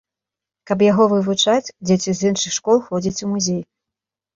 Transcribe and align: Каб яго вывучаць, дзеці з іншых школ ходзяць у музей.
Каб 0.71 0.79
яго 0.91 1.03
вывучаць, 1.13 1.73
дзеці 1.89 2.11
з 2.23 2.35
іншых 2.35 2.51
школ 2.59 2.77
ходзяць 2.91 3.19
у 3.25 3.35
музей. 3.37 3.61